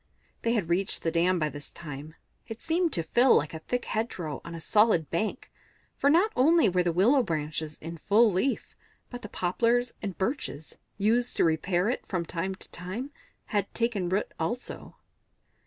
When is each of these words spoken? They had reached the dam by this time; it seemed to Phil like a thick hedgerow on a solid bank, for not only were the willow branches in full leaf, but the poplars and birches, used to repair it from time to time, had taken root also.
They 0.41 0.53
had 0.53 0.67
reached 0.67 1.03
the 1.03 1.11
dam 1.11 1.37
by 1.37 1.49
this 1.49 1.71
time; 1.71 2.15
it 2.47 2.59
seemed 2.59 2.91
to 2.93 3.03
Phil 3.03 3.35
like 3.35 3.53
a 3.53 3.59
thick 3.59 3.85
hedgerow 3.85 4.41
on 4.43 4.55
a 4.55 4.59
solid 4.59 5.11
bank, 5.11 5.51
for 5.95 6.09
not 6.09 6.31
only 6.35 6.67
were 6.67 6.81
the 6.81 6.91
willow 6.91 7.21
branches 7.21 7.77
in 7.77 7.99
full 7.99 8.31
leaf, 8.31 8.75
but 9.11 9.21
the 9.21 9.29
poplars 9.29 9.93
and 10.01 10.17
birches, 10.17 10.75
used 10.97 11.37
to 11.37 11.43
repair 11.43 11.87
it 11.87 12.03
from 12.07 12.25
time 12.25 12.55
to 12.55 12.71
time, 12.71 13.11
had 13.45 13.71
taken 13.75 14.09
root 14.09 14.31
also. 14.39 14.95